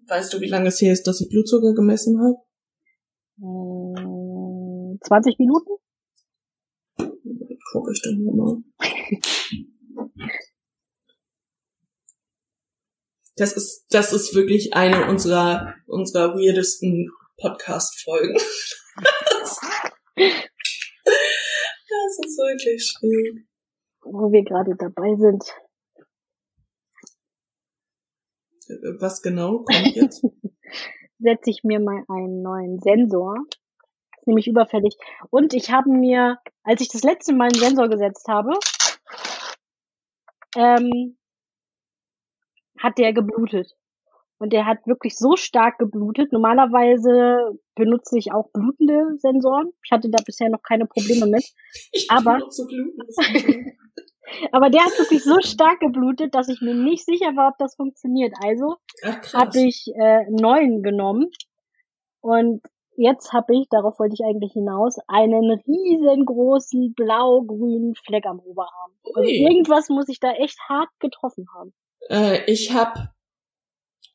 [0.07, 2.37] Weißt du, wie lange es her ist, dass ich Blutzucker gemessen habe?
[5.01, 5.71] 20 Minuten?
[7.73, 8.57] Guck ich dann mal.
[13.37, 18.37] Das ist, das ist wirklich eine unserer, unserer weirdesten Podcast-Folgen.
[21.91, 23.47] Das ist wirklich schräg.
[24.03, 25.43] Wo wir gerade dabei sind.
[29.01, 30.23] Was genau kommt jetzt?
[31.19, 33.37] Setze ich mir mal einen neuen Sensor.
[34.19, 34.97] ist nämlich überfällig.
[35.31, 38.53] Und ich habe mir, als ich das letzte Mal einen Sensor gesetzt habe,
[40.57, 41.17] ähm,
[42.79, 43.75] hat der geblutet.
[44.39, 46.33] Und der hat wirklich so stark geblutet.
[46.33, 49.71] Normalerweise benutze ich auch blutende Sensoren.
[49.85, 51.45] Ich hatte da bisher noch keine Probleme mit.
[51.93, 52.39] Ich aber,
[54.53, 57.75] aber der hat wirklich so stark geblutet, dass ich mir nicht sicher war, ob das
[57.75, 58.35] funktioniert.
[58.43, 58.77] Also
[59.35, 61.31] habe ich äh, neuen genommen.
[62.21, 62.63] Und
[62.97, 68.93] jetzt habe ich, darauf wollte ich eigentlich hinaus, einen riesengroßen blau-grünen Fleck am Oberarm.
[69.15, 71.73] Also irgendwas muss ich da echt hart getroffen haben.
[72.09, 73.11] Äh, ich habe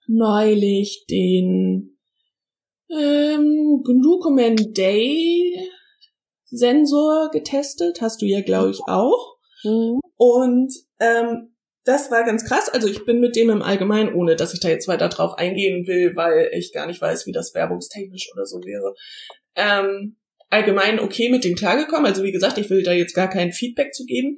[0.07, 1.97] neulich den
[2.89, 5.69] ähm, Glucoman Day
[6.45, 8.01] Sensor getestet.
[8.01, 9.37] Hast du ja, glaube ich, auch.
[9.63, 9.99] Mhm.
[10.17, 12.69] Und ähm, das war ganz krass.
[12.69, 15.85] Also ich bin mit dem im Allgemeinen, ohne dass ich da jetzt weiter drauf eingehen
[15.87, 18.93] will, weil ich gar nicht weiß, wie das werbungstechnisch oder so wäre.
[19.55, 20.17] Ähm,
[20.49, 22.05] allgemein okay mit dem klargekommen.
[22.05, 24.37] Also wie gesagt, ich will da jetzt gar kein Feedback zu geben,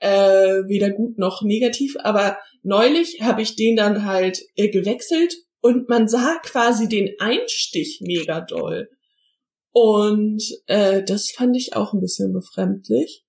[0.00, 1.96] äh, weder gut noch negativ.
[2.00, 8.00] Aber neulich habe ich den dann halt äh, gewechselt und man sah quasi den Einstich
[8.02, 8.88] mega doll.
[9.70, 13.24] Und äh, das fand ich auch ein bisschen befremdlich.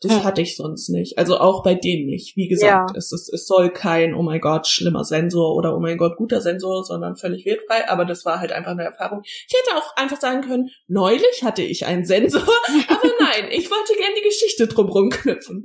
[0.00, 0.24] Das hm.
[0.24, 1.16] hatte ich sonst nicht.
[1.16, 2.36] Also auch bei denen nicht.
[2.36, 2.96] Wie gesagt, ja.
[2.98, 6.42] es, ist, es soll kein, oh mein Gott, schlimmer Sensor oder oh mein Gott, guter
[6.42, 7.88] Sensor, sondern völlig wertfrei.
[7.88, 9.22] Aber das war halt einfach eine Erfahrung.
[9.24, 12.42] Ich hätte auch einfach sagen können, neulich hatte ich einen Sensor.
[12.88, 15.62] aber nein, ich wollte gerne die Geschichte drumherum knüpfen.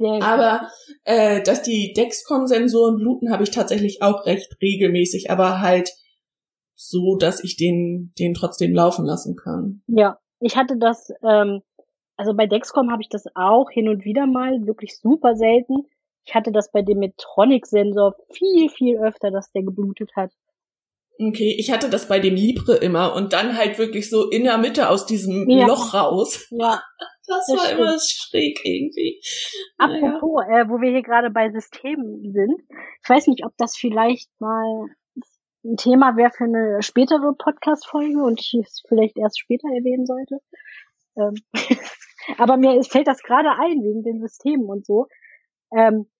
[0.00, 0.70] Ja, aber
[1.04, 5.90] äh, dass die Dexcom-Sensoren bluten, habe ich tatsächlich auch recht regelmäßig, aber halt
[6.74, 9.82] so, dass ich den, den trotzdem laufen lassen kann.
[9.88, 11.60] Ja, ich hatte das, ähm,
[12.16, 15.86] also bei Dexcom habe ich das auch hin und wieder mal, wirklich super selten.
[16.24, 20.30] Ich hatte das bei dem Metronic-Sensor viel, viel öfter, dass der geblutet hat.
[21.20, 24.56] Okay, ich hatte das bei dem Libre immer und dann halt wirklich so in der
[24.56, 25.66] Mitte aus diesem ja.
[25.66, 26.46] Loch raus.
[26.50, 26.82] Ja.
[27.26, 27.80] Das, das war stimmt.
[27.80, 29.20] immer schräg irgendwie.
[29.78, 30.62] Apropos, naja.
[30.62, 32.60] äh, wo wir hier gerade bei Systemen sind,
[33.04, 34.88] ich weiß nicht, ob das vielleicht mal
[35.64, 40.38] ein Thema wäre für eine spätere Podcast-Folge und ich es vielleicht erst später erwähnen sollte.
[41.16, 41.34] Ähm,
[42.38, 45.06] aber mir fällt das gerade ein wegen den Systemen und so.
[45.72, 46.10] Ähm,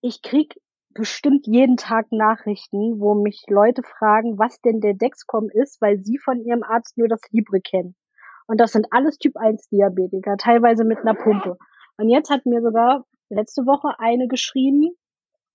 [0.00, 0.54] ich krieg
[0.96, 6.18] bestimmt jeden Tag Nachrichten, wo mich Leute fragen, was denn der Dexcom ist, weil sie
[6.18, 7.94] von ihrem Arzt nur das Libre kennen.
[8.46, 11.56] Und das sind alles Typ 1 Diabetiker, teilweise mit einer Pumpe.
[11.98, 14.90] Und jetzt hat mir sogar letzte Woche eine geschrieben,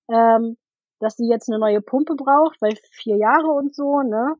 [0.09, 0.57] ähm,
[0.99, 4.35] dass sie jetzt eine neue Pumpe braucht, weil vier Jahre und so, ne?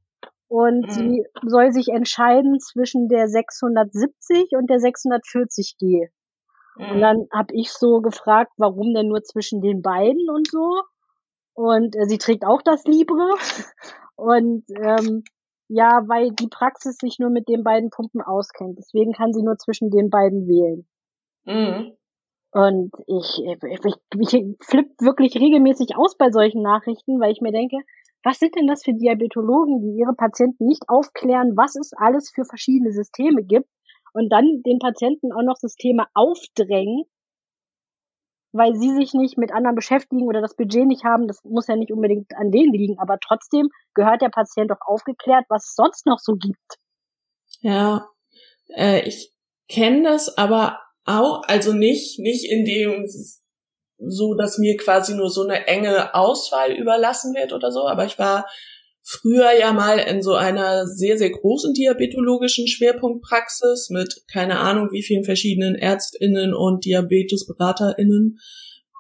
[0.48, 0.92] Und mhm.
[0.92, 6.10] sie soll sich entscheiden zwischen der 670 und der 640G.
[6.78, 6.92] Mhm.
[6.92, 10.82] Und dann habe ich so gefragt, warum denn nur zwischen den beiden und so.
[11.54, 13.36] Und äh, sie trägt auch das Libre.
[14.16, 15.24] Und ähm,
[15.68, 18.78] ja, weil die Praxis sich nur mit den beiden Pumpen auskennt.
[18.78, 20.86] Deswegen kann sie nur zwischen den beiden wählen.
[21.46, 21.94] Mhm.
[22.52, 27.54] Und ich, ich, ich, ich flipp wirklich regelmäßig aus bei solchen Nachrichten, weil ich mir
[27.54, 27.78] denke,
[28.24, 32.44] was sind denn das für Diabetologen, die ihre Patienten nicht aufklären, was es alles für
[32.44, 33.70] verschiedene Systeme gibt
[34.14, 37.06] und dann den Patienten auch noch Systeme aufdrängen,
[38.54, 41.28] weil sie sich nicht mit anderen beschäftigen oder das Budget nicht haben.
[41.28, 45.46] Das muss ja nicht unbedingt an denen liegen, aber trotzdem gehört der Patient doch aufgeklärt,
[45.50, 46.78] was es sonst noch so gibt.
[47.62, 48.10] Ja,
[48.76, 49.34] äh, ich
[49.70, 53.06] kenne das aber auch, also nicht, nicht in dem
[54.04, 58.18] so, dass mir quasi nur so eine enge Auswahl überlassen wird oder so, aber ich
[58.18, 58.48] war
[59.04, 65.04] früher ja mal in so einer sehr, sehr großen diabetologischen Schwerpunktpraxis mit keine Ahnung wie
[65.04, 68.40] vielen verschiedenen ÄrztInnen und DiabetesberaterInnen.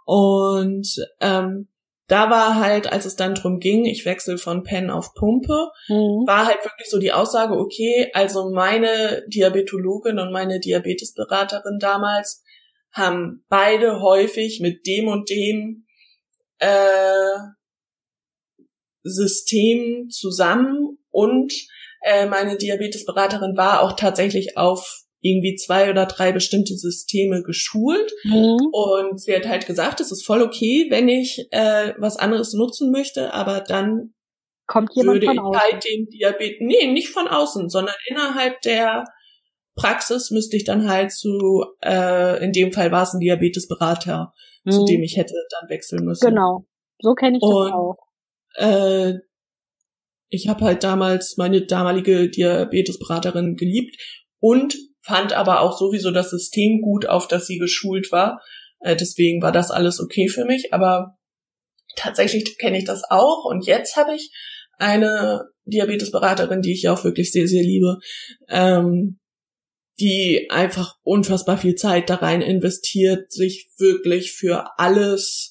[0.05, 1.67] Und ähm,
[2.07, 6.27] da war halt, als es dann drum ging, ich wechsle von Pen auf Pumpe, mhm.
[6.27, 12.43] war halt wirklich so die Aussage, okay, also meine Diabetologin und meine Diabetesberaterin damals
[12.91, 15.85] haben beide häufig mit dem und dem
[16.59, 17.37] äh,
[19.03, 21.53] System zusammen und
[22.01, 28.57] äh, meine Diabetesberaterin war auch tatsächlich auf irgendwie zwei oder drei bestimmte Systeme geschult mhm.
[28.71, 32.91] und sie hat halt gesagt, es ist voll okay, wenn ich äh, was anderes nutzen
[32.91, 34.13] möchte, aber dann
[34.65, 35.61] kommt jemand würde von ich außen.
[35.61, 39.05] halt den Diabetes, nee, nicht von außen, sondern innerhalb der
[39.75, 44.33] Praxis müsste ich dann halt zu, äh, in dem Fall war es ein Diabetesberater,
[44.63, 44.71] mhm.
[44.71, 46.27] zu dem ich hätte dann wechseln müssen.
[46.27, 46.65] Genau,
[46.99, 47.97] so kenne ich und, das auch.
[48.55, 49.13] Äh,
[50.29, 53.97] ich habe halt damals meine damalige Diabetesberaterin geliebt
[54.39, 58.41] und fand aber auch sowieso das System gut, auf das sie geschult war.
[58.79, 60.73] Äh, deswegen war das alles okay für mich.
[60.73, 61.17] Aber
[61.95, 63.45] tatsächlich kenne ich das auch.
[63.45, 64.31] Und jetzt habe ich
[64.77, 67.97] eine Diabetesberaterin, die ich auch wirklich sehr, sehr liebe,
[68.49, 69.19] ähm,
[69.99, 75.50] die einfach unfassbar viel Zeit da rein investiert, sich wirklich für alles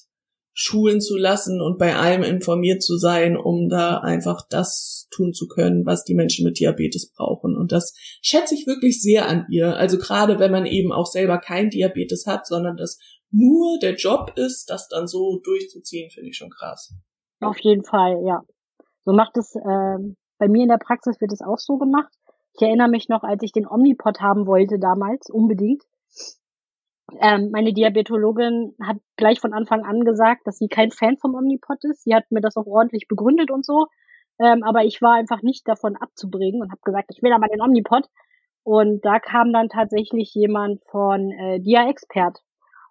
[0.53, 5.47] schulen zu lassen und bei allem informiert zu sein, um da einfach das tun zu
[5.47, 7.55] können, was die Menschen mit Diabetes brauchen.
[7.55, 9.77] Und das schätze ich wirklich sehr an ihr.
[9.77, 12.99] Also gerade wenn man eben auch selber kein Diabetes hat, sondern das
[13.31, 16.93] nur der Job ist, das dann so durchzuziehen, finde ich schon krass.
[17.39, 18.41] Auf jeden Fall, ja.
[19.05, 19.97] So macht es, äh,
[20.37, 22.11] bei mir in der Praxis wird es auch so gemacht.
[22.53, 25.83] Ich erinnere mich noch, als ich den Omnipod haben wollte damals, unbedingt,
[27.19, 31.83] ähm, meine Diabetologin hat gleich von Anfang an gesagt, dass sie kein Fan vom Omnipod
[31.83, 32.03] ist.
[32.03, 33.87] Sie hat mir das auch ordentlich begründet und so.
[34.39, 37.61] Ähm, aber ich war einfach nicht davon abzubringen und habe gesagt, ich will aber den
[37.61, 38.07] Omnipod.
[38.63, 42.39] Und da kam dann tatsächlich jemand von äh, Dia Expert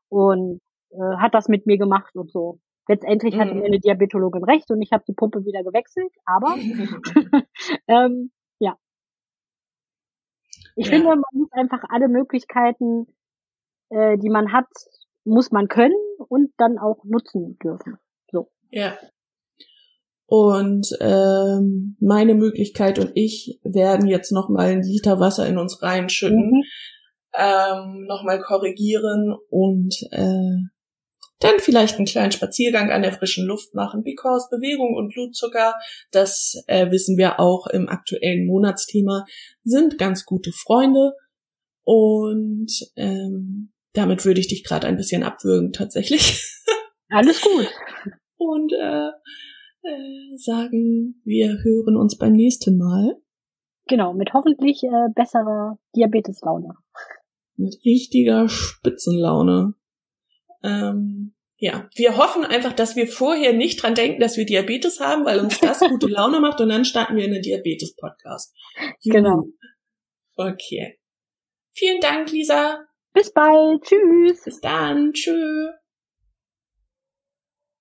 [0.08, 2.58] und äh, hat das mit mir gemacht und so.
[2.88, 3.40] Letztendlich mhm.
[3.40, 6.56] hatte meine Diabetologin recht und ich habe die Pumpe wieder gewechselt, aber
[7.88, 8.76] ähm, ja.
[10.74, 10.92] Ich ja.
[10.92, 13.06] finde, man muss einfach alle Möglichkeiten
[13.90, 14.66] äh, die man hat,
[15.24, 15.94] muss man können
[16.28, 17.98] und dann auch nutzen dürfen.
[18.30, 18.50] So.
[18.70, 18.96] Ja.
[20.26, 25.82] Und ähm, meine Möglichkeit und ich werden jetzt noch mal einen Liter Wasser in uns
[25.82, 26.62] reinschütten, mhm.
[27.34, 30.70] ähm, noch mal korrigieren und äh,
[31.40, 35.74] dann vielleicht einen kleinen Spaziergang an der frischen Luft machen, because Bewegung und Blutzucker,
[36.12, 39.24] das äh, wissen wir auch im aktuellen Monatsthema,
[39.64, 41.14] sind ganz gute Freunde.
[41.82, 46.44] Und ähm, damit würde ich dich gerade ein bisschen abwürgen, tatsächlich.
[47.08, 47.68] Alles gut.
[48.36, 49.08] Und äh,
[49.82, 53.16] äh, sagen, wir hören uns beim nächsten Mal.
[53.86, 56.74] Genau, mit hoffentlich äh, besserer Diabeteslaune.
[57.56, 59.74] Mit richtiger Spitzenlaune.
[60.62, 65.26] Ähm, ja, wir hoffen einfach, dass wir vorher nicht dran denken, dass wir Diabetes haben,
[65.26, 68.54] weil uns das gute Laune macht und dann starten wir einen Diabetes-Podcast.
[69.04, 69.44] Genau.
[70.36, 70.98] Okay.
[71.72, 72.86] Vielen Dank, Lisa.
[73.12, 73.82] Bis bald.
[73.82, 74.44] Tschüss.
[74.44, 75.12] Bis dann.
[75.12, 75.79] Tschüss.